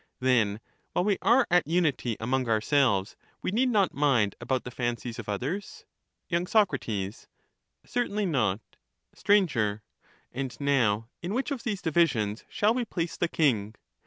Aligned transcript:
Then 0.19 0.61
while 0.93 1.05
we 1.05 1.19
are 1.21 1.45
at 1.51 1.67
unity 1.67 2.17
among 2.19 2.49
ourselves, 2.49 3.15
we 3.43 3.51
need 3.51 3.69
not 3.69 3.93
mind 3.93 4.33
about 4.41 4.63
the 4.63 4.71
fancies 4.71 5.19
of 5.19 5.29
others? 5.29 5.85
Y. 6.31 6.43
Soc. 6.45 6.73
Certainly 7.85 8.25
not. 8.25 8.61
Str, 9.13 9.33
And 9.35 10.59
now, 10.59 11.07
in 11.21 11.35
which 11.35 11.51
of 11.51 11.61
these 11.61 11.83
divisions 11.83 12.45
shall 12.49 12.73
we 12.73 12.83
place 12.83 13.15
The 13.15 13.27
king's 13.27 13.73
the 13.73 13.73
king? 13.75 13.75